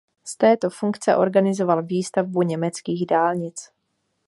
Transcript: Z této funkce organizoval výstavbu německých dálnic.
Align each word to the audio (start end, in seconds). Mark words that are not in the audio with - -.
Z 0.23 0.35
této 0.37 0.69
funkce 0.69 1.15
organizoval 1.15 1.83
výstavbu 1.83 2.41
německých 2.41 3.05
dálnic. 3.07 3.69